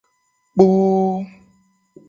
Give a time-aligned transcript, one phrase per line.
[0.55, 1.15] Kpoo.